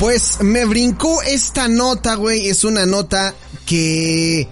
Pues 0.00 0.40
me 0.40 0.64
brincó 0.64 1.20
esta 1.20 1.68
nota, 1.68 2.14
güey. 2.14 2.48
Es 2.48 2.64
una 2.64 2.86
nota 2.86 3.34
que 3.66 4.48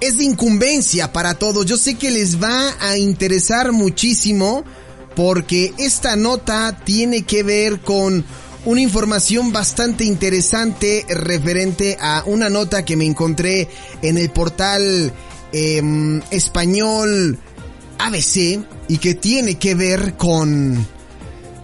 es 0.00 0.16
de 0.16 0.24
incumbencia 0.24 1.12
para 1.12 1.34
todos. 1.34 1.66
Yo 1.66 1.76
sé 1.76 1.96
que 1.96 2.10
les 2.10 2.42
va 2.42 2.74
a 2.80 2.96
interesar 2.96 3.70
muchísimo 3.72 4.64
porque 5.14 5.74
esta 5.76 6.16
nota 6.16 6.80
tiene 6.86 7.24
que 7.24 7.42
ver 7.42 7.80
con 7.80 8.24
una 8.64 8.80
información 8.80 9.52
bastante 9.52 10.04
interesante 10.04 11.04
referente 11.10 11.98
a 12.00 12.22
una 12.24 12.48
nota 12.48 12.82
que 12.82 12.96
me 12.96 13.04
encontré 13.04 13.68
en 14.00 14.16
el 14.16 14.30
portal 14.30 15.12
em, 15.52 16.22
español 16.30 17.38
ABC 17.98 18.58
y 18.88 18.96
que 18.96 19.14
tiene 19.14 19.56
que 19.56 19.74
ver 19.74 20.16
con 20.16 20.86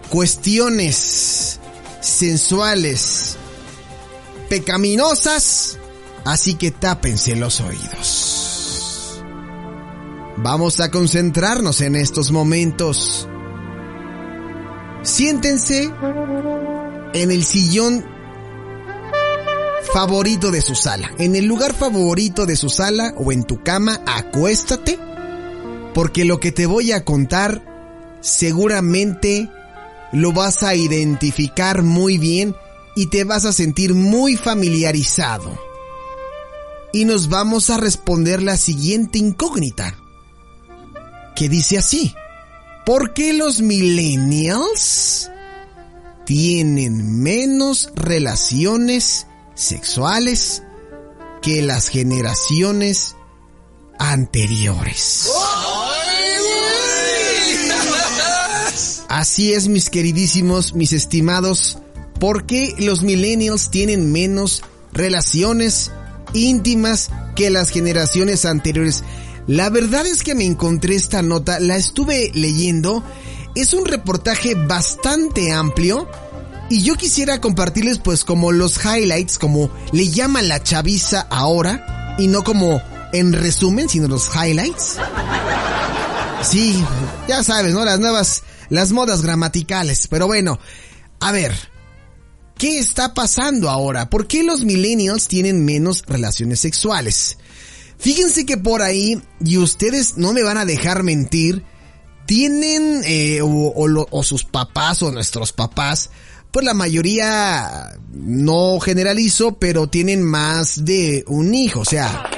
cuestiones 0.09 1.59
sensuales, 2.07 3.37
pecaminosas, 4.49 5.77
así 6.25 6.55
que 6.55 6.71
tápense 6.71 7.35
los 7.35 7.61
oídos. 7.61 9.23
Vamos 10.37 10.79
a 10.79 10.91
concentrarnos 10.91 11.81
en 11.81 11.95
estos 11.95 12.31
momentos. 12.31 13.27
Siéntense 15.03 15.91
en 17.13 17.31
el 17.31 17.43
sillón 17.43 18.05
favorito 19.93 20.51
de 20.51 20.61
su 20.61 20.75
sala, 20.75 21.11
en 21.17 21.35
el 21.35 21.45
lugar 21.45 21.73
favorito 21.73 22.45
de 22.45 22.55
su 22.55 22.69
sala 22.69 23.13
o 23.17 23.31
en 23.31 23.43
tu 23.43 23.63
cama, 23.63 24.01
acuéstate, 24.05 24.99
porque 25.93 26.25
lo 26.25 26.39
que 26.39 26.51
te 26.51 26.65
voy 26.65 26.91
a 26.91 27.03
contar 27.03 27.63
seguramente 28.21 29.49
lo 30.11 30.31
vas 30.31 30.63
a 30.63 30.75
identificar 30.75 31.83
muy 31.83 32.17
bien 32.17 32.55
y 32.95 33.07
te 33.07 33.23
vas 33.23 33.45
a 33.45 33.53
sentir 33.53 33.93
muy 33.93 34.35
familiarizado. 34.35 35.57
Y 36.93 37.05
nos 37.05 37.29
vamos 37.29 37.69
a 37.69 37.77
responder 37.77 38.41
la 38.41 38.57
siguiente 38.57 39.19
incógnita, 39.19 39.95
que 41.35 41.49
dice 41.49 41.77
así, 41.77 42.15
¿por 42.85 43.13
qué 43.13 43.33
los 43.33 43.61
millennials 43.61 45.29
tienen 46.25 47.21
menos 47.21 47.91
relaciones 47.95 49.27
sexuales 49.53 50.63
que 51.41 51.61
las 51.61 51.89
generaciones 51.89 53.15
anteriores? 53.99 55.29
Así 59.17 59.51
es, 59.51 59.67
mis 59.67 59.89
queridísimos, 59.89 60.75
mis 60.75 60.93
estimados. 60.93 61.79
¿Por 62.19 62.45
qué 62.45 62.75
los 62.77 63.01
millennials 63.01 63.71
tienen 63.71 64.11
menos 64.11 64.61
relaciones 64.93 65.89
íntimas 66.33 67.09
que 67.35 67.49
las 67.49 67.71
generaciones 67.71 68.45
anteriores? 68.45 69.03
La 69.47 69.71
verdad 69.71 70.05
es 70.05 70.21
que 70.21 70.35
me 70.35 70.45
encontré 70.45 70.93
esta 70.93 71.23
nota, 71.23 71.59
la 71.59 71.77
estuve 71.77 72.29
leyendo. 72.35 73.03
Es 73.55 73.73
un 73.73 73.85
reportaje 73.85 74.53
bastante 74.53 75.51
amplio. 75.51 76.07
Y 76.69 76.83
yo 76.83 76.93
quisiera 76.93 77.41
compartirles 77.41 77.97
pues 77.97 78.23
como 78.23 78.51
los 78.51 78.77
highlights, 78.85 79.39
como 79.39 79.71
le 79.93 80.09
llaman 80.09 80.47
la 80.47 80.61
chaviza 80.61 81.21
ahora, 81.31 82.15
y 82.19 82.27
no 82.27 82.43
como 82.43 82.83
en 83.13 83.33
resumen, 83.33 83.89
sino 83.89 84.07
los 84.07 84.29
highlights. 84.35 84.97
Sí, 86.43 86.85
ya 87.27 87.43
sabes, 87.43 87.73
¿no? 87.73 87.83
Las 87.83 87.99
nuevas 87.99 88.43
las 88.69 88.91
modas 88.91 89.21
gramaticales. 89.21 90.07
Pero 90.07 90.27
bueno, 90.27 90.59
a 91.19 91.31
ver, 91.31 91.53
¿qué 92.57 92.79
está 92.79 93.13
pasando 93.13 93.69
ahora? 93.69 94.09
¿Por 94.09 94.27
qué 94.27 94.43
los 94.43 94.63
millennials 94.63 95.27
tienen 95.27 95.65
menos 95.65 96.03
relaciones 96.07 96.59
sexuales? 96.59 97.37
Fíjense 97.97 98.45
que 98.45 98.57
por 98.57 98.81
ahí, 98.81 99.21
y 99.43 99.57
ustedes 99.57 100.17
no 100.17 100.33
me 100.33 100.43
van 100.43 100.57
a 100.57 100.65
dejar 100.65 101.03
mentir, 101.03 101.63
tienen, 102.27 103.01
eh, 103.05 103.41
o, 103.41 104.07
o 104.09 104.23
sus 104.23 104.43
papás 104.43 105.01
o 105.01 105.11
nuestros 105.11 105.53
papás, 105.53 106.11
pues 106.51 106.65
la 106.65 106.73
mayoría, 106.73 107.97
no 108.11 108.79
generalizo, 108.79 109.57
pero 109.59 109.87
tienen 109.87 110.23
más 110.23 110.85
de 110.85 111.23
un 111.27 111.53
hijo, 111.53 111.81
o 111.81 111.85
sea, 111.85 112.29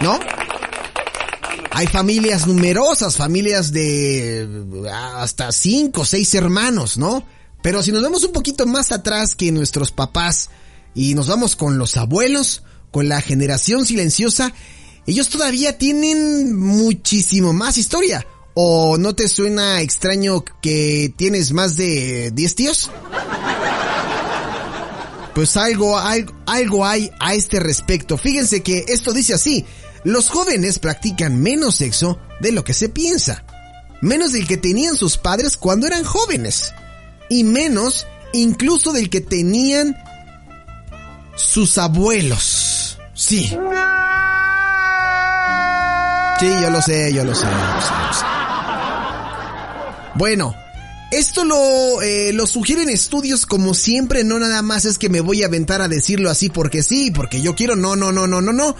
¿no? 0.00 0.18
Hay 1.76 1.88
familias 1.88 2.46
numerosas, 2.46 3.16
familias 3.16 3.72
de 3.72 4.48
hasta 5.16 5.50
cinco, 5.50 6.02
o 6.02 6.04
seis 6.04 6.32
hermanos, 6.34 6.96
¿no? 6.98 7.26
Pero 7.62 7.82
si 7.82 7.90
nos 7.90 8.00
vemos 8.00 8.22
un 8.22 8.30
poquito 8.30 8.64
más 8.64 8.92
atrás 8.92 9.34
que 9.34 9.50
nuestros 9.50 9.90
papás 9.90 10.50
y 10.94 11.16
nos 11.16 11.26
vamos 11.26 11.56
con 11.56 11.76
los 11.76 11.96
abuelos, 11.96 12.62
con 12.92 13.08
la 13.08 13.20
generación 13.20 13.86
silenciosa, 13.86 14.54
ellos 15.04 15.28
todavía 15.30 15.76
tienen 15.76 16.54
muchísimo 16.54 17.52
más 17.52 17.76
historia. 17.76 18.24
¿O 18.54 18.96
no 18.96 19.16
te 19.16 19.26
suena 19.26 19.80
extraño 19.80 20.44
que 20.62 21.12
tienes 21.16 21.50
más 21.50 21.74
de 21.74 22.30
10 22.32 22.54
tíos? 22.54 22.90
Pues 25.34 25.56
algo, 25.56 25.98
algo, 25.98 26.32
algo 26.46 26.86
hay 26.86 27.10
a 27.18 27.34
este 27.34 27.58
respecto. 27.58 28.16
Fíjense 28.16 28.62
que 28.62 28.84
esto 28.86 29.12
dice 29.12 29.34
así 29.34 29.66
los 30.04 30.28
jóvenes 30.28 30.78
practican 30.78 31.40
menos 31.40 31.76
sexo 31.76 32.18
de 32.40 32.52
lo 32.52 32.62
que 32.62 32.74
se 32.74 32.88
piensa, 32.88 33.44
menos 34.00 34.32
del 34.32 34.46
que 34.46 34.56
tenían 34.56 34.96
sus 34.96 35.16
padres 35.16 35.56
cuando 35.56 35.86
eran 35.86 36.04
jóvenes, 36.04 36.72
y 37.28 37.42
menos 37.44 38.06
incluso 38.32 38.92
del 38.92 39.10
que 39.10 39.20
tenían 39.20 39.96
sus 41.36 41.78
abuelos. 41.78 42.98
Sí. 43.14 43.56
Sí, 46.38 46.46
yo 46.46 46.70
lo 46.70 46.82
sé, 46.82 47.12
yo 47.12 47.24
lo 47.24 47.34
sé. 47.34 47.46
Bueno, 50.16 50.54
esto 51.10 51.44
lo, 51.44 52.02
eh, 52.02 52.32
lo 52.32 52.46
sugieren 52.46 52.88
estudios 52.88 53.46
como 53.46 53.72
siempre, 53.74 54.24
no 54.24 54.38
nada 54.38 54.62
más 54.62 54.84
es 54.84 54.98
que 54.98 55.08
me 55.08 55.20
voy 55.20 55.42
a 55.42 55.46
aventar 55.46 55.80
a 55.80 55.88
decirlo 55.88 56.28
así 56.28 56.50
porque 56.50 56.82
sí, 56.82 57.10
porque 57.10 57.40
yo 57.40 57.54
quiero, 57.54 57.76
no, 57.76 57.94
no, 57.94 58.10
no, 58.12 58.26
no, 58.26 58.40
no, 58.40 58.52
no. 58.52 58.74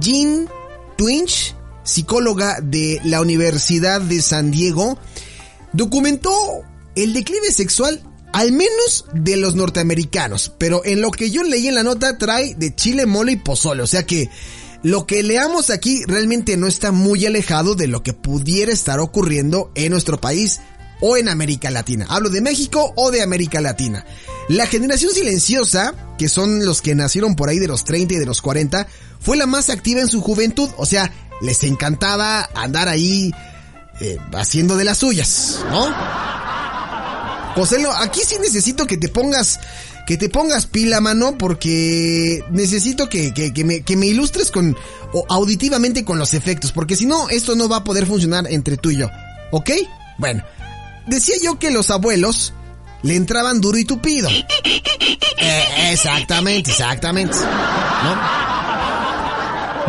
Jean 0.00 0.48
Twinch, 0.96 1.54
psicóloga 1.84 2.60
de 2.62 3.00
la 3.04 3.20
Universidad 3.20 4.00
de 4.00 4.22
San 4.22 4.50
Diego, 4.50 4.98
documentó 5.72 6.30
el 6.94 7.12
declive 7.12 7.50
sexual 7.52 8.02
al 8.32 8.52
menos 8.52 9.04
de 9.12 9.36
los 9.36 9.54
norteamericanos, 9.54 10.52
pero 10.58 10.84
en 10.84 11.00
lo 11.00 11.10
que 11.10 11.30
yo 11.30 11.42
leí 11.42 11.68
en 11.68 11.74
la 11.74 11.82
nota 11.82 12.16
trae 12.16 12.54
de 12.54 12.74
chile, 12.74 13.06
mole 13.06 13.32
y 13.32 13.36
pozole, 13.36 13.82
o 13.82 13.86
sea 13.86 14.06
que 14.06 14.30
lo 14.82 15.06
que 15.06 15.22
leamos 15.22 15.70
aquí 15.70 16.02
realmente 16.06 16.56
no 16.56 16.66
está 16.66 16.92
muy 16.92 17.24
alejado 17.26 17.74
de 17.74 17.86
lo 17.86 18.02
que 18.02 18.14
pudiera 18.14 18.72
estar 18.72 18.98
ocurriendo 19.00 19.70
en 19.74 19.92
nuestro 19.92 20.20
país 20.20 20.60
o 21.00 21.16
en 21.16 21.28
América 21.28 21.70
Latina. 21.70 22.06
Hablo 22.08 22.30
de 22.30 22.40
México 22.40 22.92
o 22.96 23.10
de 23.10 23.22
América 23.22 23.60
Latina. 23.60 24.04
La 24.48 24.66
generación 24.66 25.12
silenciosa, 25.12 25.94
que 26.18 26.28
son 26.28 26.64
los 26.64 26.82
que 26.82 26.94
nacieron 26.94 27.36
por 27.36 27.48
ahí 27.48 27.58
de 27.58 27.68
los 27.68 27.84
30 27.84 28.14
y 28.14 28.18
de 28.18 28.26
los 28.26 28.42
40, 28.42 28.86
fue 29.20 29.36
la 29.36 29.46
más 29.46 29.70
activa 29.70 30.00
en 30.00 30.08
su 30.08 30.20
juventud, 30.20 30.68
o 30.76 30.86
sea, 30.86 31.12
les 31.40 31.62
encantaba 31.64 32.48
andar 32.54 32.88
ahí 32.88 33.32
eh, 34.00 34.18
haciendo 34.34 34.76
de 34.76 34.84
las 34.84 34.98
suyas, 34.98 35.60
¿no? 35.70 35.86
José, 37.54 37.84
aquí 38.00 38.20
sí 38.26 38.36
necesito 38.40 38.86
que 38.86 38.96
te 38.96 39.08
pongas, 39.08 39.60
que 40.06 40.16
te 40.16 40.28
pongas 40.28 40.66
pila, 40.66 41.00
mano, 41.00 41.36
porque 41.36 42.42
necesito 42.50 43.08
que, 43.08 43.32
que, 43.34 43.64
me, 43.64 43.82
que 43.82 43.96
me 43.96 44.06
ilustres 44.06 44.50
con, 44.50 44.76
o 45.12 45.26
auditivamente 45.28 46.04
con 46.04 46.18
los 46.18 46.34
efectos, 46.34 46.72
porque 46.72 46.96
si 46.96 47.06
no, 47.06 47.28
esto 47.28 47.54
no 47.54 47.68
va 47.68 47.78
a 47.78 47.84
poder 47.84 48.06
funcionar 48.06 48.46
entre 48.50 48.76
tú 48.76 48.90
y 48.90 48.96
yo. 48.96 49.10
¿Ok? 49.50 49.70
Bueno, 50.18 50.42
decía 51.06 51.36
yo 51.42 51.58
que 51.58 51.70
los 51.70 51.90
abuelos 51.90 52.54
le 53.02 53.16
entraban 53.16 53.60
duro 53.60 53.78
y 53.78 53.84
tupido. 53.84 54.28
Eh, 55.44 55.90
exactamente, 55.90 56.70
exactamente. 56.70 57.34
¿No? 57.34 58.16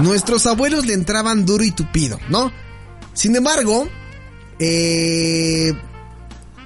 Nuestros 0.03 0.47
abuelos 0.47 0.87
le 0.87 0.95
entraban 0.95 1.45
duro 1.45 1.63
y 1.63 1.69
tupido, 1.69 2.19
¿no? 2.29 2.51
Sin 3.13 3.35
embargo, 3.35 3.87
eh, 4.57 5.73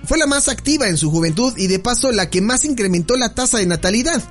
fue 0.05 0.17
la 0.17 0.25
más 0.25 0.47
activa 0.47 0.87
en 0.87 0.97
su 0.97 1.11
juventud 1.11 1.53
y 1.57 1.67
de 1.67 1.79
paso 1.79 2.13
la 2.13 2.29
que 2.29 2.39
más 2.41 2.63
incrementó 2.63 3.17
la 3.17 3.35
tasa 3.35 3.57
de 3.57 3.65
natalidad. 3.65 4.23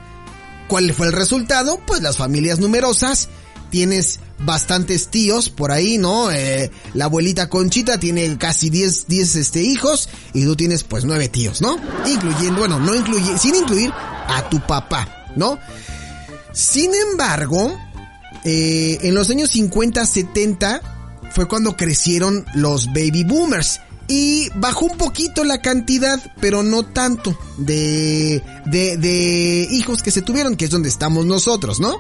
¿Cuál 0.69 0.95
fue 0.95 1.09
el 1.09 1.13
resultado? 1.13 1.79
Pues 1.87 2.01
las 2.01 2.17
familias 2.17 2.59
numerosas. 2.59 3.29
Tienes 3.71 4.21
bastantes 4.39 5.09
tíos 5.09 5.51
por 5.51 5.73
ahí, 5.73 5.99
¿no? 5.99 6.31
Eh, 6.31 6.71
la 6.95 7.07
abuelita 7.07 7.49
Conchita 7.49 7.99
tiene 7.99 8.37
casi 8.39 8.71
10, 8.71 9.07
10 9.09 9.37
este, 9.37 9.63
hijos 9.63 10.09
y 10.35 10.45
tú 10.45 10.57
tienes 10.57 10.85
pues 10.85 11.05
9 11.05 11.29
tíos, 11.29 11.61
¿no? 11.61 11.79
Incluyendo, 12.07 12.61
bueno, 12.61 12.79
no 12.79 12.95
incluye, 12.95 13.39
sin 13.39 13.55
incluir 13.55 13.93
a 13.93 14.49
tu 14.49 14.61
papá, 14.67 15.27
¿no? 15.37 15.59
Sin 16.53 16.93
embargo, 16.95 17.77
eh, 18.45 18.99
en 19.03 19.15
los 19.15 19.31
años 19.31 19.51
50, 19.51 20.07
70 20.07 20.81
fue 21.33 21.49
cuando 21.49 21.77
crecieron 21.77 22.47
los 22.55 22.87
baby 22.87 23.25
boomers. 23.25 23.81
Y 24.09 24.49
bajó 24.55 24.87
un 24.87 24.97
poquito 24.97 25.43
la 25.43 25.61
cantidad, 25.61 26.21
pero 26.41 26.63
no 26.63 26.85
tanto, 26.85 27.37
de, 27.59 28.41
de, 28.67 28.97
de 28.97 29.67
hijos 29.73 30.01
que 30.01 30.13
se 30.13 30.23
tuvieron, 30.23 30.55
que 30.55 30.67
es 30.67 30.71
donde 30.71 30.89
estamos 30.89 31.27
nosotros, 31.27 31.81
¿no? 31.81 31.97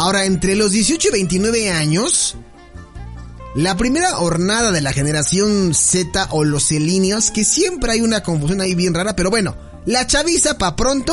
Ahora, 0.00 0.24
entre 0.24 0.56
los 0.56 0.72
18 0.72 1.08
y 1.08 1.12
29 1.12 1.70
años, 1.72 2.34
la 3.54 3.76
primera 3.76 4.18
hornada 4.18 4.72
de 4.72 4.80
la 4.80 4.94
generación 4.94 5.74
Z 5.74 6.28
o 6.30 6.42
los 6.42 6.68
celíneos, 6.68 7.30
que 7.30 7.44
siempre 7.44 7.92
hay 7.92 8.00
una 8.00 8.22
confusión 8.22 8.62
ahí 8.62 8.74
bien 8.74 8.94
rara, 8.94 9.14
pero 9.14 9.28
bueno, 9.28 9.58
la 9.84 10.06
chaviza 10.06 10.56
pa' 10.56 10.74
pronto, 10.74 11.12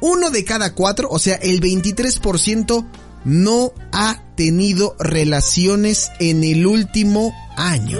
uno 0.00 0.30
de 0.30 0.44
cada 0.44 0.74
cuatro, 0.74 1.08
o 1.10 1.18
sea, 1.18 1.34
el 1.34 1.60
23% 1.60 2.86
no 3.24 3.72
ha 3.90 4.22
tenido 4.36 4.94
relaciones 5.00 6.12
en 6.20 6.44
el 6.44 6.68
último 6.68 7.34
año. 7.56 7.98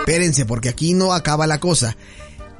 Espérense, 0.00 0.44
porque 0.44 0.70
aquí 0.70 0.94
no 0.94 1.12
acaba 1.12 1.46
la 1.46 1.60
cosa. 1.60 1.96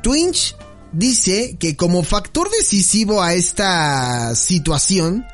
Twinch 0.05 0.55
dice 0.93 1.57
que 1.59 1.77
como 1.77 2.03
factor 2.03 2.51
decisivo 2.51 3.23
a 3.23 3.35
esta 3.35 4.35
situación, 4.35 5.25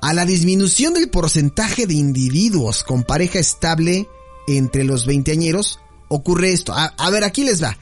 a 0.00 0.14
la 0.14 0.24
disminución 0.24 0.94
del 0.94 1.10
porcentaje 1.10 1.86
de 1.86 1.94
individuos 1.94 2.82
con 2.84 3.02
pareja 3.02 3.38
estable 3.38 4.08
entre 4.48 4.84
los 4.84 5.06
veinteañeros, 5.06 5.80
ocurre 6.08 6.52
esto. 6.52 6.72
A, 6.74 7.10
ver, 7.10 7.24
aquí 7.24 7.44
les 7.44 7.62
va. 7.62 7.76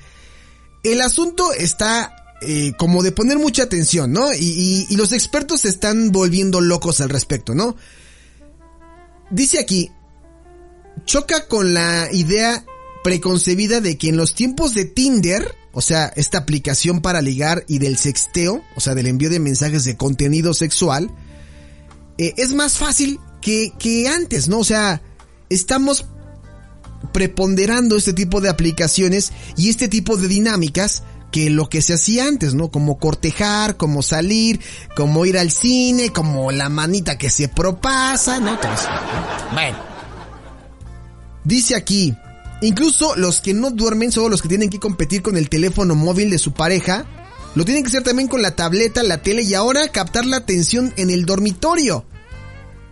El 0.82 1.00
asunto 1.00 1.52
está 1.52 2.36
eh, 2.42 2.72
como 2.78 3.02
de 3.02 3.12
poner 3.12 3.38
mucha 3.38 3.64
atención, 3.64 4.12
¿no? 4.12 4.32
Y, 4.32 4.86
y, 4.88 4.96
los 4.96 5.12
expertos 5.12 5.62
se 5.62 5.68
están 5.68 6.10
volviendo 6.10 6.60
locos 6.60 7.00
al 7.00 7.08
respecto, 7.08 7.54
¿no? 7.54 7.76
Dice 9.30 9.58
aquí, 9.58 9.90
choca 11.04 11.46
con 11.48 11.74
la 11.74 12.08
idea 12.12 12.64
preconcebida 13.02 13.80
de 13.80 13.96
que 13.96 14.08
en 14.08 14.16
los 14.16 14.34
tiempos 14.34 14.74
de 14.74 14.84
Tinder, 14.84 15.54
o 15.72 15.80
sea, 15.80 16.12
esta 16.16 16.38
aplicación 16.38 17.00
para 17.00 17.20
ligar 17.20 17.64
y 17.68 17.78
del 17.78 17.96
sexteo, 17.96 18.62
o 18.74 18.80
sea, 18.80 18.94
del 18.94 19.06
envío 19.06 19.30
de 19.30 19.40
mensajes 19.40 19.84
de 19.84 19.96
contenido 19.96 20.54
sexual, 20.54 21.10
eh, 22.16 22.34
es 22.36 22.54
más 22.54 22.78
fácil 22.78 23.20
que, 23.40 23.72
que 23.78 24.08
antes, 24.08 24.48
¿no? 24.48 24.58
O 24.58 24.64
sea, 24.64 25.02
estamos 25.50 26.06
preponderando 27.12 27.96
este 27.96 28.12
tipo 28.12 28.40
de 28.40 28.48
aplicaciones 28.48 29.32
y 29.56 29.68
este 29.68 29.88
tipo 29.88 30.16
de 30.16 30.28
dinámicas 30.28 31.02
que 31.30 31.50
lo 31.50 31.68
que 31.68 31.82
se 31.82 31.94
hacía 31.94 32.26
antes, 32.26 32.54
¿no? 32.54 32.70
Como 32.70 32.98
cortejar, 32.98 33.76
como 33.76 34.02
salir, 34.02 34.60
como 34.96 35.26
ir 35.26 35.38
al 35.38 35.50
cine, 35.50 36.10
como 36.10 36.50
la 36.50 36.68
manita 36.68 37.18
que 37.18 37.30
se 37.30 37.48
propasa, 37.48 38.40
¿no? 38.40 38.58
bueno. 39.52 39.78
Dice 41.44 41.76
aquí, 41.76 42.14
incluso 42.60 43.16
los 43.16 43.40
que 43.40 43.55
no 43.55 43.70
duermen, 43.70 44.12
son 44.12 44.31
los 44.31 44.43
que 44.43 44.49
tienen 44.49 44.70
que 44.70 44.81
competir 44.81 45.22
con 45.22 45.37
el 45.37 45.49
teléfono 45.49 45.94
móvil 45.94 46.31
de 46.31 46.38
su 46.38 46.52
pareja, 46.52 47.06
lo 47.55 47.64
tienen 47.64 47.82
que 47.82 47.88
hacer 47.88 48.02
también 48.02 48.28
con 48.28 48.43
la 48.43 48.56
tableta, 48.56 49.02
la 49.02 49.22
tele 49.22 49.43
y 49.43 49.55
ahora 49.55 49.88
captar 49.88 50.26
la 50.26 50.38
atención 50.38 50.93
en 50.96 51.10
el 51.10 51.25
dormitorio. 51.25 52.05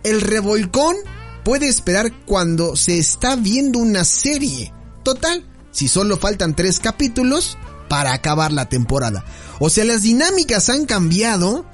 El 0.03 0.21
revolcón 0.21 0.95
puede 1.43 1.67
esperar 1.67 2.11
cuando 2.25 2.75
se 2.75 2.97
está 2.97 3.35
viendo 3.35 3.79
una 3.79 4.03
serie. 4.03 4.73
Total, 5.03 5.45
si 5.71 5.87
solo 5.87 6.17
faltan 6.17 6.55
tres 6.55 6.79
capítulos, 6.79 7.57
para 7.87 8.13
acabar 8.13 8.51
la 8.51 8.69
temporada. 8.69 9.23
O 9.59 9.69
sea, 9.69 9.85
las 9.85 10.03
dinámicas 10.03 10.69
han 10.69 10.85
cambiado 10.85 11.65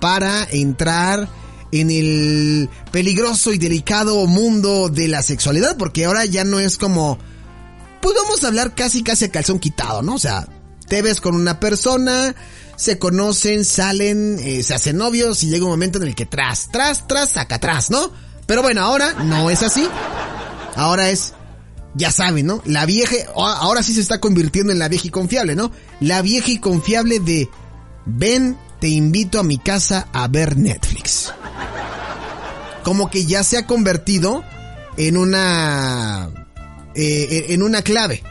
para 0.00 0.44
entrar 0.50 1.28
en 1.72 1.90
el 1.90 2.68
peligroso 2.90 3.52
y 3.52 3.58
delicado 3.58 4.26
mundo 4.26 4.88
de 4.88 5.08
la 5.08 5.22
sexualidad, 5.22 5.76
porque 5.76 6.04
ahora 6.04 6.24
ya 6.24 6.44
no 6.44 6.60
es 6.60 6.76
como, 6.76 7.18
pues 8.02 8.14
vamos 8.16 8.44
a 8.44 8.48
hablar 8.48 8.74
casi 8.74 9.02
casi 9.02 9.26
a 9.26 9.30
calzón 9.30 9.58
quitado, 9.58 10.02
¿no? 10.02 10.16
O 10.16 10.18
sea, 10.18 10.46
te 10.88 11.00
ves 11.00 11.20
con 11.20 11.34
una 11.34 11.60
persona, 11.60 12.34
se 12.76 12.98
conocen, 12.98 13.64
salen, 13.64 14.38
eh, 14.40 14.62
se 14.62 14.74
hacen 14.74 14.98
novios 14.98 15.42
y 15.44 15.48
llega 15.48 15.64
un 15.64 15.70
momento 15.70 15.98
en 15.98 16.08
el 16.08 16.14
que 16.14 16.26
tras, 16.26 16.70
tras, 16.70 17.06
tras, 17.06 17.30
saca 17.30 17.54
atrás, 17.54 17.90
¿no? 17.90 18.10
Pero 18.46 18.60
bueno, 18.60 18.82
ahora 18.82 19.14
no 19.24 19.48
es 19.48 19.62
así. 19.62 19.88
Ahora 20.74 21.10
es, 21.10 21.32
ya 21.94 22.10
saben, 22.10 22.44
¿no? 22.46 22.60
La 22.64 22.86
vieja, 22.86 23.14
ahora 23.34 23.82
sí 23.82 23.94
se 23.94 24.00
está 24.00 24.20
convirtiendo 24.20 24.72
en 24.72 24.80
la 24.80 24.88
vieja 24.88 25.06
y 25.06 25.10
confiable, 25.10 25.54
¿no? 25.54 25.70
La 26.00 26.22
vieja 26.22 26.50
y 26.50 26.58
confiable 26.58 27.20
de, 27.20 27.48
ven, 28.04 28.58
te 28.80 28.88
invito 28.88 29.38
a 29.38 29.44
mi 29.44 29.58
casa 29.58 30.08
a 30.12 30.26
ver 30.26 30.56
Netflix. 30.56 31.32
Como 32.82 33.10
que 33.10 33.26
ya 33.26 33.44
se 33.44 33.58
ha 33.58 33.66
convertido 33.66 34.42
en 34.96 35.16
una, 35.16 36.41
eh, 36.94 37.46
en 37.50 37.62
una 37.62 37.82
clave. 37.82 38.22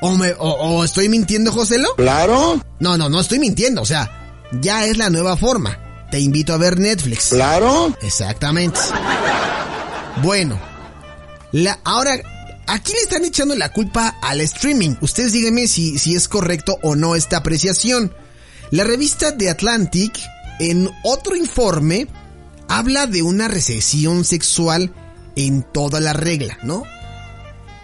O, 0.00 0.12
me, 0.16 0.32
o, 0.38 0.84
estoy 0.84 1.08
mintiendo, 1.08 1.50
Joselo? 1.50 1.94
Claro. 1.96 2.62
No, 2.78 2.96
no, 2.96 3.08
no 3.08 3.20
estoy 3.20 3.38
mintiendo, 3.38 3.82
o 3.82 3.86
sea, 3.86 4.46
ya 4.60 4.84
es 4.84 4.96
la 4.96 5.10
nueva 5.10 5.36
forma. 5.36 6.06
Te 6.10 6.20
invito 6.20 6.52
a 6.52 6.56
ver 6.56 6.78
Netflix. 6.78 7.30
Claro. 7.30 7.96
Exactamente. 8.00 8.78
Bueno, 10.22 10.58
la, 11.52 11.78
ahora 11.84 12.20
Aquí 12.68 12.92
le 12.92 12.98
están 12.98 13.24
echando 13.24 13.56
la 13.56 13.72
culpa 13.72 14.18
al 14.20 14.42
streaming. 14.42 14.96
Ustedes 15.00 15.32
díganme 15.32 15.66
si, 15.66 15.98
si 15.98 16.14
es 16.14 16.28
correcto 16.28 16.78
o 16.82 16.96
no 16.96 17.14
esta 17.16 17.38
apreciación. 17.38 18.12
La 18.70 18.84
revista 18.84 19.34
The 19.34 19.48
Atlantic, 19.48 20.12
en 20.60 20.90
otro 21.02 21.34
informe, 21.34 22.06
habla 22.68 23.06
de 23.06 23.22
una 23.22 23.48
recesión 23.48 24.22
sexual 24.22 24.92
en 25.34 25.62
toda 25.62 25.98
la 26.00 26.12
regla, 26.12 26.58
¿no? 26.62 26.82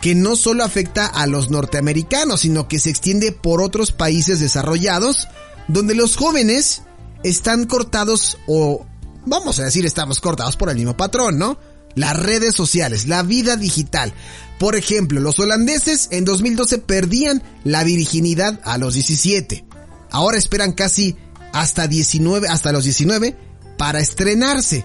Que 0.04 0.14
no 0.14 0.36
solo 0.36 0.64
afecta 0.64 1.06
a 1.06 1.26
los 1.26 1.48
norteamericanos, 1.48 2.40
sino 2.40 2.68
que 2.68 2.78
se 2.78 2.90
extiende 2.90 3.32
por 3.32 3.62
otros 3.62 3.90
países 3.90 4.38
desarrollados, 4.38 5.28
donde 5.66 5.94
los 5.94 6.16
jóvenes 6.16 6.82
están 7.22 7.64
cortados 7.64 8.36
o, 8.46 8.84
vamos 9.24 9.58
a 9.58 9.64
decir, 9.64 9.86
estamos 9.86 10.20
cortados 10.20 10.58
por 10.58 10.68
el 10.68 10.76
mismo 10.76 10.94
patrón, 10.94 11.38
¿no? 11.38 11.56
Las 11.94 12.18
redes 12.18 12.54
sociales, 12.54 13.08
la 13.08 13.22
vida 13.22 13.56
digital. 13.56 14.12
Por 14.58 14.76
ejemplo, 14.76 15.22
los 15.22 15.38
holandeses 15.38 16.08
en 16.10 16.26
2012 16.26 16.80
perdían 16.80 17.42
la 17.64 17.82
virginidad 17.82 18.60
a 18.62 18.76
los 18.76 18.92
17. 18.92 19.64
Ahora 20.10 20.36
esperan 20.36 20.72
casi 20.72 21.16
hasta 21.54 21.86
19, 21.86 22.46
hasta 22.48 22.72
los 22.72 22.84
19 22.84 23.38
para 23.78 24.00
estrenarse. 24.00 24.84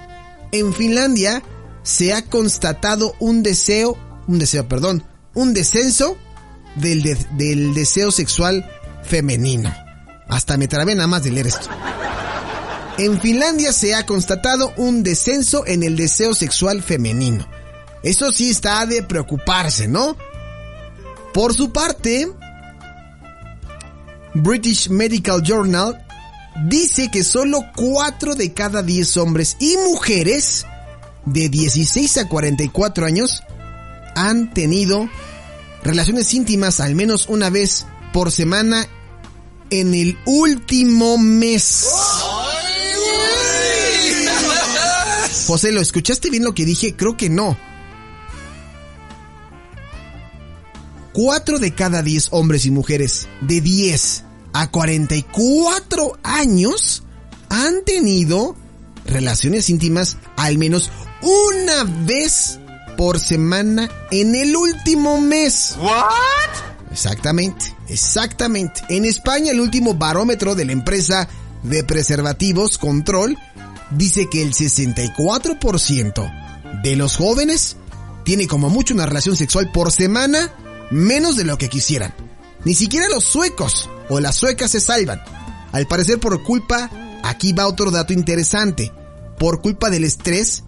En 0.53 0.73
Finlandia 0.73 1.43
se 1.83 2.13
ha 2.13 2.21
constatado 2.23 3.15
un 3.19 3.43
deseo, 3.43 3.97
un 4.29 4.37
deseo, 4.37 4.67
perdón, 4.67 5.03
un 5.33 5.55
descenso 5.55 6.15
del, 6.75 7.01
del 7.31 7.73
deseo 7.73 8.11
sexual 8.11 8.69
femenino. 9.03 9.73
Hasta 10.27 10.55
me 10.55 10.67
trabé 10.67 10.93
nada 10.93 11.07
más 11.07 11.23
de 11.23 11.31
leer 11.31 11.47
esto. 11.47 11.67
En 12.99 13.19
Finlandia 13.19 13.73
se 13.73 13.95
ha 13.95 14.05
constatado 14.05 14.71
un 14.77 15.01
descenso 15.01 15.65
en 15.65 15.81
el 15.81 15.95
deseo 15.95 16.35
sexual 16.35 16.83
femenino. 16.83 17.47
Eso 18.03 18.31
sí 18.31 18.51
está 18.51 18.85
de 18.85 19.01
preocuparse, 19.01 19.87
¿no? 19.87 20.15
Por 21.33 21.55
su 21.55 21.71
parte, 21.71 22.31
British 24.35 24.89
Medical 24.89 25.41
Journal 25.41 26.05
dice 26.67 27.09
que 27.09 27.23
solo 27.23 27.61
4 27.75 28.35
de 28.35 28.53
cada 28.53 28.83
10 28.83 29.17
hombres 29.17 29.57
y 29.59 29.75
mujeres 29.77 30.67
de 31.25 31.49
16 31.49 32.17
a 32.17 32.27
44 32.27 33.07
años 33.07 33.41
han 34.15 34.53
tenido 34.53 35.09
relaciones 35.83 36.33
íntimas 36.33 36.79
al 36.79 36.95
menos 36.95 37.27
una 37.27 37.49
vez 37.49 37.85
por 38.13 38.31
semana 38.31 38.87
en 39.69 39.93
el 39.93 40.17
último 40.25 41.17
mes. 41.17 41.87
José, 45.47 45.71
¿lo 45.71 45.81
escuchaste 45.81 46.29
bien 46.29 46.43
lo 46.43 46.53
que 46.53 46.65
dije? 46.65 46.95
Creo 46.95 47.17
que 47.17 47.29
no. 47.29 47.57
4 51.13 51.59
de 51.59 51.73
cada 51.73 52.01
10 52.01 52.29
hombres 52.31 52.65
y 52.65 52.71
mujeres 52.71 53.27
de 53.41 53.59
10 53.61 54.23
a 54.53 54.69
44 54.69 56.19
años 56.23 57.03
han 57.49 57.83
tenido 57.83 58.55
relaciones 59.05 59.69
íntimas 59.69 60.17
al 60.37 60.57
menos 60.57 60.91
una 61.21 61.83
vez 62.05 62.59
por 62.99 63.17
semana 63.17 63.89
en 64.11 64.35
el 64.35 64.53
último 64.57 65.21
mes. 65.21 65.77
¿What? 65.79 66.91
Exactamente, 66.91 67.73
exactamente. 67.87 68.81
En 68.89 69.05
España 69.05 69.53
el 69.53 69.61
último 69.61 69.93
barómetro 69.93 70.53
de 70.53 70.65
la 70.65 70.73
empresa 70.73 71.29
de 71.63 71.85
preservativos 71.85 72.77
Control 72.77 73.37
dice 73.91 74.27
que 74.29 74.41
el 74.41 74.53
64% 74.53 76.81
de 76.83 76.95
los 76.97 77.15
jóvenes 77.15 77.77
tiene 78.25 78.47
como 78.47 78.69
mucho 78.69 78.93
una 78.93 79.05
relación 79.05 79.37
sexual 79.37 79.71
por 79.71 79.93
semana 79.93 80.53
menos 80.91 81.37
de 81.37 81.45
lo 81.45 81.57
que 81.57 81.69
quisieran. 81.69 82.13
Ni 82.65 82.73
siquiera 82.73 83.07
los 83.07 83.23
suecos 83.23 83.89
o 84.09 84.19
las 84.19 84.35
suecas 84.35 84.71
se 84.71 84.81
salvan. 84.81 85.21
Al 85.71 85.87
parecer 85.87 86.19
por 86.19 86.43
culpa, 86.43 86.89
aquí 87.23 87.53
va 87.53 87.65
otro 87.65 87.91
dato 87.91 88.11
interesante, 88.11 88.91
por 89.37 89.61
culpa 89.61 89.89
del 89.89 90.03
estrés 90.03 90.65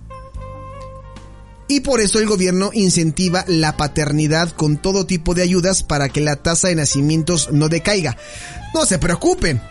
y 1.72 1.80
por 1.80 2.02
eso 2.02 2.20
el 2.20 2.26
gobierno 2.26 2.72
incentiva 2.74 3.46
la 3.48 3.78
paternidad 3.78 4.52
con 4.52 4.76
todo 4.76 5.06
tipo 5.06 5.34
de 5.34 5.42
ayudas 5.42 5.84
para 5.84 6.10
que 6.10 6.20
la 6.20 6.36
tasa 6.36 6.68
de 6.68 6.76
nacimientos 6.76 7.50
no 7.54 7.70
decaiga. 7.70 8.18
No 8.74 8.86
se 8.86 9.00
preocupen, 9.00 9.62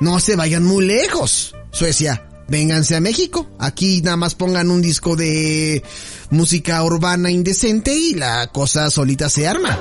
no 0.00 0.20
se 0.20 0.36
vayan 0.36 0.64
muy 0.64 0.86
lejos. 0.86 1.54
Suecia, 1.70 2.26
vénganse 2.48 2.96
a 2.96 3.00
México. 3.00 3.46
Aquí 3.58 4.00
nada 4.00 4.16
más 4.16 4.34
pongan 4.34 4.70
un 4.70 4.80
disco 4.80 5.16
de 5.16 5.82
música 6.30 6.82
urbana 6.82 7.30
indecente 7.30 7.94
y 7.94 8.14
la 8.14 8.46
cosa 8.46 8.88
solita 8.88 9.28
se 9.28 9.46
arma. 9.46 9.78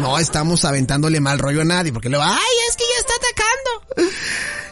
No 0.00 0.18
estamos 0.18 0.64
aventándole 0.64 1.20
mal 1.20 1.38
rollo 1.38 1.60
a 1.60 1.64
nadie 1.64 1.92
porque 1.92 2.08
luego, 2.08 2.24
ay, 2.24 2.56
es 2.70 2.76
que 2.76 2.84
ya 2.94 3.00
está 3.00 3.12
atacando. 3.14 4.14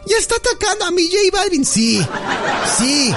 Ya 0.05 0.17
está 0.17 0.35
atacando 0.35 0.85
a 0.85 0.91
mi 0.91 1.07
J 1.07 1.17
Balvin. 1.33 1.65
Sí, 1.65 2.05
sí, 2.77 3.15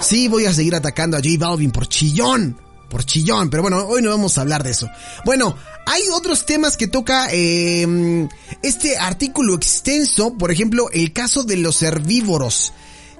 sí 0.00 0.28
voy 0.28 0.46
a 0.46 0.54
seguir 0.54 0.74
atacando 0.74 1.16
a 1.16 1.20
J 1.20 1.30
Balvin 1.38 1.70
por 1.70 1.88
chillón. 1.88 2.56
Por 2.88 3.04
chillón, 3.04 3.50
pero 3.50 3.62
bueno, 3.62 3.86
hoy 3.86 4.00
no 4.00 4.10
vamos 4.10 4.38
a 4.38 4.40
hablar 4.40 4.62
de 4.62 4.70
eso. 4.70 4.88
Bueno, 5.26 5.54
hay 5.86 6.02
otros 6.12 6.46
temas 6.46 6.78
que 6.78 6.86
toca 6.86 7.28
eh, 7.30 8.26
este 8.62 8.96
artículo 8.96 9.54
extenso, 9.54 10.34
por 10.38 10.50
ejemplo, 10.50 10.88
el 10.90 11.12
caso 11.12 11.44
de 11.44 11.58
los 11.58 11.82
herbívoros. 11.82 12.72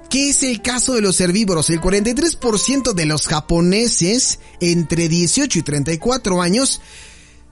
¿Qué 0.09 0.31
es 0.31 0.41
el 0.41 0.63
caso 0.63 0.95
de 0.95 1.01
los 1.01 1.21
herbívoros? 1.21 1.69
El 1.69 1.79
43% 1.81 2.93
de 2.93 3.05
los 3.05 3.27
japoneses 3.27 4.39
entre 4.59 5.07
18 5.07 5.59
y 5.59 5.61
34 5.61 6.41
años 6.41 6.81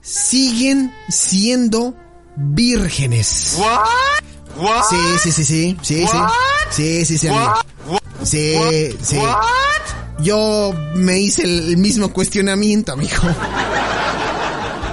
siguen 0.02 0.92
siendo 1.08 1.94
vírgenes. 2.36 3.54
What? 3.58 4.37
What? 4.56 4.82
Sí, 4.88 4.96
sí, 5.22 5.32
sí, 5.32 5.44
sí, 5.44 5.76
sí, 5.82 6.06
sí. 6.06 6.16
What? 6.16 6.30
Sí, 6.70 7.04
sí, 7.04 7.18
sí, 7.18 7.28
amigo. 7.28 7.54
What? 7.86 8.00
Sí? 8.22 8.54
Yo 10.20 10.74
me 10.94 11.18
hice 11.18 11.44
el 11.44 11.76
mismo 11.76 12.12
cuestionamiento, 12.12 12.92
amigo. 12.92 13.14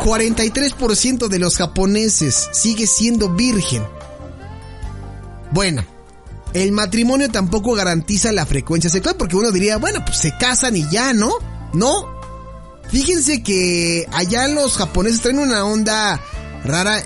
43% 0.03 1.27
de 1.27 1.39
los 1.39 1.57
japoneses 1.57 2.49
sigue 2.51 2.85
siendo 2.85 3.29
virgen. 3.29 3.83
Bueno, 5.51 5.83
el 6.53 6.71
matrimonio 6.71 7.29
tampoco 7.31 7.73
garantiza 7.73 8.31
la 8.31 8.45
frecuencia 8.45 8.89
sexual 8.89 9.15
porque 9.17 9.35
uno 9.35 9.51
diría, 9.51 9.77
bueno, 9.77 10.05
pues 10.05 10.17
se 10.19 10.37
casan 10.37 10.75
y 10.75 10.87
ya, 10.91 11.11
¿no? 11.13 11.31
No. 11.73 12.13
Fíjense 12.91 13.41
que 13.41 14.07
allá 14.13 14.47
los 14.47 14.77
japoneses 14.77 15.21
traen 15.21 15.39
una 15.39 15.65
onda 15.65 16.21
rara 16.63 17.03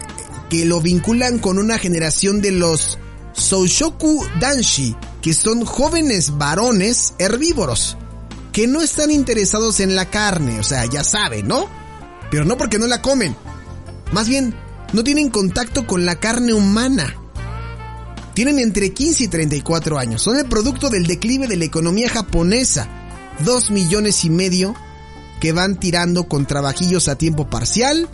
que 0.50 0.66
lo 0.66 0.82
vinculan 0.82 1.40
con 1.40 1.58
una 1.60 1.78
generación 1.78 2.42
de 2.42 2.52
los 2.52 2.98
Soushoku 3.34 4.26
Danshi, 4.40 4.96
que 5.22 5.34
son 5.34 5.64
jóvenes 5.66 6.38
varones 6.38 7.14
herbívoros, 7.20 7.98
que 8.52 8.68
no 8.68 8.82
están 8.82 9.12
interesados 9.12 9.80
en 9.80 9.96
la 9.96 10.10
carne, 10.10 10.60
o 10.60 10.64
sea, 10.64 10.86
ya 10.86 11.04
saben, 11.04 11.48
¿no? 11.48 11.68
Pero 12.32 12.46
no 12.46 12.58
porque 12.58 12.80
no 12.80 12.88
la 12.88 13.02
comen. 13.02 13.36
Más 14.12 14.28
bien, 14.28 14.56
no 14.94 15.04
tienen 15.04 15.30
contacto 15.30 15.86
con 15.86 16.06
la 16.06 16.16
carne 16.16 16.54
humana. 16.54 17.16
Tienen 18.34 18.60
entre 18.60 18.94
15 18.94 19.26
y 19.26 19.28
34 19.28 20.00
años. 20.00 20.22
Son 20.22 20.38
el 20.38 20.46
producto 20.46 20.90
del 20.90 21.06
declive 21.06 21.48
de 21.48 21.58
la 21.58 21.66
economía 21.66 22.10
japonesa. 22.10 22.88
Dos 23.46 23.70
millones 23.70 24.26
y 24.26 24.30
medio 24.30 24.76
que 25.40 25.52
van 25.52 25.80
tirando 25.80 26.28
con 26.28 26.46
trabajillos 26.46 27.08
a 27.08 27.18
tiempo 27.18 27.50
parcial 27.50 28.10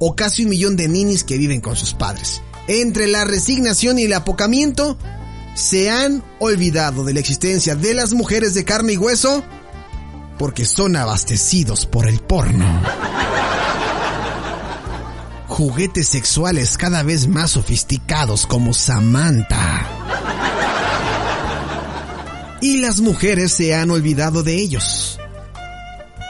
o 0.00 0.16
casi 0.16 0.42
un 0.42 0.50
millón 0.50 0.76
de 0.76 0.88
ninis 0.88 1.22
que 1.22 1.38
viven 1.38 1.60
con 1.60 1.76
sus 1.76 1.94
padres. 1.94 2.42
Entre 2.66 3.06
la 3.06 3.24
resignación 3.24 3.98
y 3.98 4.04
el 4.04 4.14
apocamiento, 4.14 4.98
se 5.54 5.90
han 5.90 6.24
olvidado 6.40 7.04
de 7.04 7.14
la 7.14 7.20
existencia 7.20 7.76
de 7.76 7.94
las 7.94 8.12
mujeres 8.12 8.54
de 8.54 8.64
carne 8.64 8.94
y 8.94 8.96
hueso 8.96 9.44
porque 10.38 10.64
son 10.64 10.96
abastecidos 10.96 11.84
por 11.84 12.08
el 12.08 12.18
porno. 12.18 12.82
Juguetes 15.48 16.08
sexuales 16.08 16.78
cada 16.78 17.02
vez 17.02 17.28
más 17.28 17.50
sofisticados 17.50 18.46
como 18.46 18.72
Samantha. 18.72 19.86
Y 22.62 22.78
las 22.78 23.00
mujeres 23.00 23.52
se 23.52 23.74
han 23.74 23.90
olvidado 23.90 24.42
de 24.42 24.54
ellos. 24.54 25.18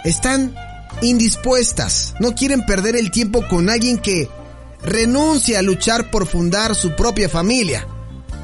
Están 0.05 0.57
indispuestas, 1.03 2.15
no 2.21 2.35
quieren 2.35 2.65
perder 2.67 2.97
el 2.97 3.11
tiempo 3.11 3.47
con 3.49 3.71
alguien 3.71 3.99
que 3.99 4.29
renuncia 4.83 5.59
a 5.59 5.63
luchar 5.63 6.11
por 6.11 6.27
fundar 6.27 6.75
su 6.75 6.95
propia 6.97 7.29
familia. 7.29 7.87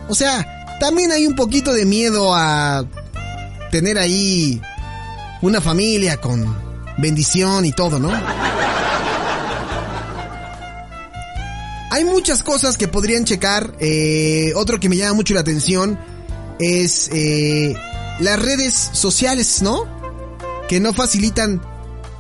O 0.09 0.15
sea, 0.15 0.79
también 0.81 1.13
hay 1.13 1.27
un 1.27 1.35
poquito 1.35 1.73
de 1.73 1.85
miedo 1.85 2.35
a 2.35 2.85
tener 3.71 3.99
ahí 3.99 4.61
una 5.43 5.61
familia 5.61 6.21
con 6.21 6.57
bendición 6.99 7.65
y 7.65 7.73
todo, 7.73 7.99
¿no? 7.99 8.11
Hay 11.91 12.05
muchas 12.05 12.43
cosas 12.43 12.77
que 12.77 12.89
podrían 12.89 13.25
checar. 13.25 13.75
Eh, 13.81 14.53
otro 14.55 14.79
que 14.79 14.89
me 14.89 14.97
llama 14.97 15.15
mucho 15.15 15.35
la 15.35 15.41
atención 15.41 15.99
es 16.59 17.09
eh, 17.13 17.75
las 18.21 18.39
redes 18.39 18.75
sociales, 18.93 19.63
¿no? 19.63 19.85
Que 20.69 20.81
no 20.81 20.93
facilitan 20.93 21.63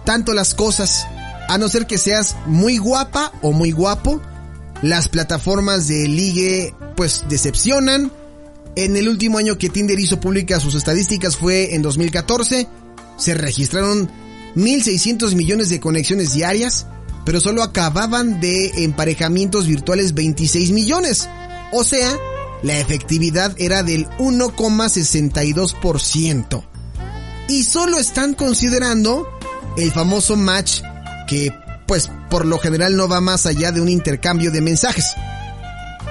tanto 0.06 0.32
las 0.32 0.54
cosas, 0.54 1.06
a 1.48 1.58
no 1.58 1.68
ser 1.68 1.86
que 1.86 1.98
seas 1.98 2.34
muy 2.46 2.78
guapa 2.78 3.30
o 3.42 3.52
muy 3.52 3.72
guapo. 3.72 4.22
Las 4.80 5.08
plataformas 5.08 5.88
de 5.88 6.08
ligue 6.08 6.74
pues 6.96 7.24
decepcionan. 7.28 8.10
En 8.76 8.96
el 8.96 9.08
último 9.08 9.38
año 9.38 9.58
que 9.58 9.68
Tinder 9.68 9.98
hizo 9.98 10.20
públicas 10.20 10.62
sus 10.62 10.74
estadísticas 10.74 11.36
fue 11.36 11.74
en 11.74 11.82
2014. 11.82 12.68
Se 13.18 13.34
registraron 13.34 14.10
1.600 14.54 15.34
millones 15.34 15.68
de 15.70 15.80
conexiones 15.80 16.34
diarias, 16.34 16.86
pero 17.24 17.40
solo 17.40 17.62
acababan 17.62 18.38
de 18.40 18.84
emparejamientos 18.84 19.66
virtuales 19.66 20.12
26 20.14 20.72
millones. 20.72 21.26
O 21.72 21.84
sea, 21.84 22.18
la 22.62 22.78
efectividad 22.78 23.54
era 23.58 23.82
del 23.82 24.06
1,62%. 24.18 26.64
Y 27.48 27.64
solo 27.64 27.98
están 27.98 28.34
considerando 28.34 29.26
el 29.76 29.92
famoso 29.92 30.36
match 30.36 30.82
que 31.26 31.52
pues 31.86 32.10
por 32.30 32.46
lo 32.46 32.58
general 32.58 32.96
no 32.96 33.08
va 33.08 33.20
más 33.20 33.46
allá 33.46 33.72
de 33.72 33.80
un 33.80 33.88
intercambio 33.88 34.50
de 34.50 34.60
mensajes. 34.60 35.14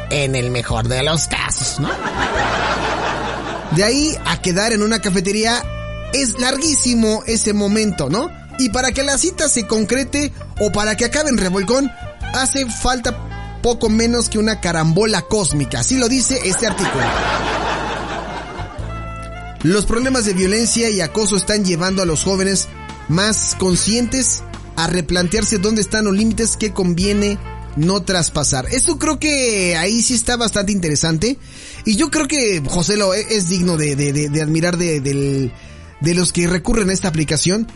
En 0.10 0.36
el 0.36 0.52
mejor 0.52 0.88
de 0.88 1.04
los 1.04 1.28
casos, 1.28 1.80
¿no? 1.80 1.90
De 3.76 3.84
ahí 3.84 4.16
a 4.26 4.42
quedar 4.42 4.72
en 4.72 4.84
una 4.84 5.00
cafetería 5.00 5.64
es 6.14 6.40
larguísimo 6.40 7.24
ese 7.26 7.54
momento, 7.54 8.10
¿no? 8.10 8.30
Y 8.58 8.70
para 8.70 8.92
que 8.92 9.04
la 9.04 9.18
cita 9.18 9.50
se 9.50 9.68
concrete 9.68 10.32
o 10.60 10.72
para 10.72 10.96
que 10.96 11.06
acabe 11.06 11.30
en 11.30 11.38
revolcón, 11.38 11.92
hace 12.34 12.66
falta 12.70 13.18
poco 13.62 13.90
menos 13.90 14.30
que 14.30 14.38
una 14.38 14.62
carambola 14.62 15.24
cósmica, 15.24 15.80
así 15.80 15.98
lo 15.98 16.08
dice 16.08 16.40
este 16.46 16.68
artículo. 16.68 17.04
Los 19.64 19.86
problemas 19.86 20.26
de 20.26 20.34
violencia 20.34 20.90
y 20.92 21.02
acoso 21.02 21.36
están 21.36 21.66
llevando 21.66 22.04
a 22.04 22.06
los 22.06 22.24
jóvenes 22.24 22.68
más 23.08 23.56
conscientes 23.60 24.44
a 24.76 24.88
replantearse 24.88 25.58
dónde 25.58 25.82
están 25.82 26.06
los 26.06 26.16
límites 26.16 26.58
que 26.58 26.74
conviene 26.74 27.38
no 27.76 28.04
traspasar. 28.04 28.68
Esto 28.72 28.98
creo 28.98 29.20
que 29.20 29.76
ahí 29.76 30.02
sí 30.02 30.14
está 30.14 30.38
bastante 30.38 30.72
interesante. 30.72 31.38
Y 31.86 31.96
yo 31.96 32.10
creo 32.10 32.28
que 32.28 32.62
José 32.66 32.98
lo 32.98 33.14
es 33.14 33.50
digno 33.50 33.78
de, 33.78 33.96
de, 33.96 34.14
de, 34.14 34.30
de 34.30 34.42
admirar 34.42 34.78
de, 34.78 35.52
los 36.02 36.32
que 36.34 36.48
recurren 36.48 36.90
a 36.90 36.94
esta 36.94 37.08
aplicación. 37.08 37.68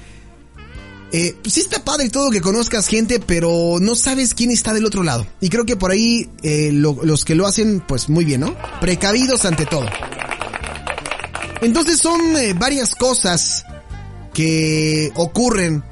eh, 1.12 1.36
pues 1.42 1.56
sí 1.56 1.62
está 1.62 1.84
padre 1.84 2.10
todo 2.10 2.32
que 2.32 2.42
conozcas 2.42 2.88
gente, 2.88 3.20
pero 3.20 3.78
no 3.80 3.96
sabes 3.96 4.34
quién 4.34 4.52
está 4.52 4.74
del 4.74 4.86
otro 4.86 5.04
lado. 5.04 5.28
Y 5.42 5.50
creo 5.50 5.66
que 5.66 5.76
por 5.76 5.92
ahí 5.92 6.30
eh, 6.44 6.72
los 6.72 7.26
que 7.26 7.36
lo 7.36 7.46
hacen, 7.46 7.84
pues 7.86 8.10
muy 8.10 8.26
bien, 8.26 8.42
¿no? 8.42 8.56
Precavidos 8.80 9.46
ante 9.46 9.66
todo. 9.66 9.86
Entonces 11.62 12.00
son 12.00 12.22
eh, 12.38 12.54
varias 12.54 12.96
cosas 12.96 13.66
que 14.40 15.12
ocurren 15.16 15.84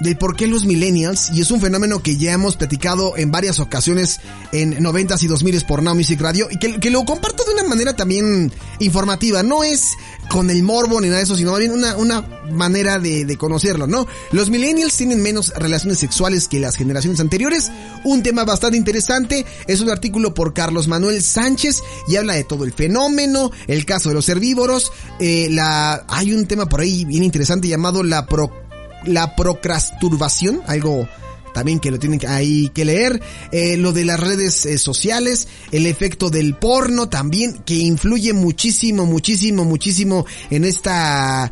de 0.00 0.16
por 0.16 0.36
qué 0.36 0.46
los 0.46 0.64
millennials, 0.64 1.30
y 1.32 1.40
es 1.40 1.50
un 1.50 1.60
fenómeno 1.60 2.02
que 2.02 2.16
ya 2.16 2.32
hemos 2.32 2.56
platicado 2.56 3.16
en 3.16 3.30
varias 3.30 3.60
ocasiones 3.60 4.20
en 4.52 4.76
90s 4.76 5.22
y 5.22 5.28
2000s 5.28 5.66
por 5.66 5.82
Now 5.82 5.94
Music 5.94 6.20
Radio, 6.20 6.48
y 6.50 6.58
que, 6.58 6.90
lo 6.90 7.04
comparto 7.04 7.44
de 7.44 7.54
una 7.54 7.64
manera 7.64 7.96
también 7.96 8.52
informativa, 8.78 9.42
no 9.42 9.64
es 9.64 9.92
con 10.28 10.50
el 10.50 10.62
morbo 10.62 11.00
ni 11.00 11.08
nada 11.08 11.18
de 11.18 11.24
eso, 11.24 11.36
sino 11.36 11.50
más 11.50 11.60
bien 11.60 11.72
una, 11.72 11.96
una 11.96 12.22
manera 12.50 12.98
de, 12.98 13.24
de 13.24 13.36
conocerlo, 13.36 13.86
¿no? 13.86 14.06
Los 14.32 14.50
millennials 14.50 14.96
tienen 14.96 15.20
menos 15.20 15.52
relaciones 15.56 15.98
sexuales 15.98 16.48
que 16.48 16.60
las 16.60 16.76
generaciones 16.76 17.20
anteriores, 17.20 17.70
un 18.04 18.22
tema 18.22 18.44
bastante 18.44 18.76
interesante, 18.76 19.44
es 19.66 19.80
un 19.80 19.90
artículo 19.90 20.34
por 20.34 20.54
Carlos 20.54 20.88
Manuel 20.88 21.22
Sánchez 21.22 21.82
y 22.08 22.16
habla 22.16 22.34
de 22.34 22.44
todo 22.44 22.64
el 22.64 22.72
fenómeno, 22.72 23.50
el 23.66 23.84
caso 23.84 24.08
de 24.08 24.14
los 24.14 24.28
herbívoros, 24.28 24.92
eh, 25.18 25.48
la, 25.50 26.04
hay 26.08 26.32
un 26.32 26.46
tema 26.46 26.66
por 26.66 26.80
ahí 26.80 27.04
bien 27.04 27.24
interesante 27.24 27.68
llamado 27.68 28.02
la 28.02 28.26
pro 28.26 28.63
la 29.06 29.36
procrasturbación, 29.36 30.62
algo 30.66 31.08
también 31.54 31.80
que 31.80 31.90
lo 31.90 31.98
tienen 31.98 32.20
ahí 32.28 32.68
que 32.74 32.84
leer, 32.84 33.22
eh, 33.52 33.78
lo 33.78 33.92
de 33.92 34.04
las 34.04 34.20
redes 34.20 34.66
eh, 34.66 34.76
sociales, 34.76 35.48
el 35.72 35.86
efecto 35.86 36.28
del 36.28 36.56
porno 36.56 37.08
también, 37.08 37.62
que 37.64 37.76
influye 37.76 38.34
muchísimo, 38.34 39.06
muchísimo, 39.06 39.64
muchísimo 39.64 40.26
en 40.50 40.64
esta, 40.64 41.50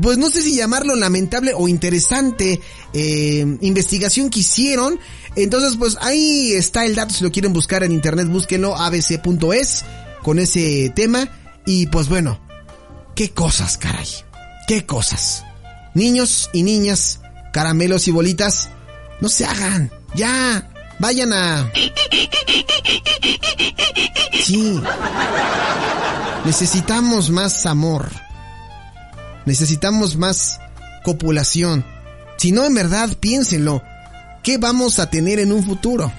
pues 0.00 0.18
no 0.18 0.30
sé 0.30 0.42
si 0.42 0.54
llamarlo 0.54 0.94
lamentable 0.94 1.52
o 1.56 1.66
interesante 1.66 2.60
eh, 2.92 3.56
investigación 3.62 4.30
que 4.30 4.40
hicieron. 4.40 5.00
Entonces, 5.34 5.76
pues 5.76 5.96
ahí 6.00 6.52
está 6.52 6.84
el 6.84 6.94
dato, 6.94 7.14
si 7.14 7.24
lo 7.24 7.32
quieren 7.32 7.52
buscar 7.52 7.82
en 7.82 7.92
internet, 7.92 8.28
búsquenlo, 8.28 8.76
abc.es, 8.76 9.84
con 10.22 10.38
ese 10.38 10.92
tema. 10.94 11.28
Y 11.64 11.86
pues 11.86 12.08
bueno, 12.08 12.40
qué 13.14 13.30
cosas, 13.30 13.78
caray, 13.78 14.08
qué 14.68 14.84
cosas. 14.84 15.44
Niños 15.94 16.50
y 16.52 16.62
niñas, 16.62 17.20
caramelos 17.52 18.08
y 18.08 18.10
bolitas, 18.10 18.68
no 19.20 19.28
se 19.28 19.44
hagan. 19.44 19.90
Ya, 20.14 20.68
vayan 20.98 21.32
a... 21.32 21.70
Sí. 24.44 24.80
Necesitamos 26.44 27.30
más 27.30 27.66
amor. 27.66 28.10
Necesitamos 29.46 30.16
más 30.16 30.60
copulación. 31.04 31.84
Si 32.36 32.52
no, 32.52 32.64
en 32.64 32.74
verdad, 32.74 33.10
piénsenlo. 33.18 33.82
¿Qué 34.42 34.58
vamos 34.58 34.98
a 34.98 35.10
tener 35.10 35.38
en 35.38 35.52
un 35.52 35.64
futuro? 35.64 36.10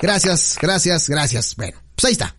Gracias, 0.00 0.58
gracias, 0.60 1.08
gracias. 1.08 1.54
Bueno, 1.56 1.78
pues 1.94 2.06
ahí 2.06 2.12
está. 2.12 2.34